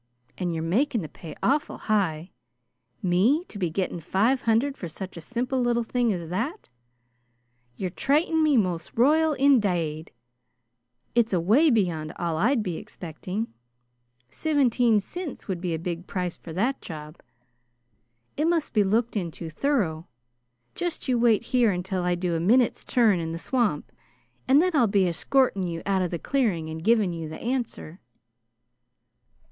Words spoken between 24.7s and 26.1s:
I'll be eschorting you out of